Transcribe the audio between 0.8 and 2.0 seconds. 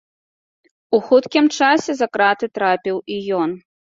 У хуткім часе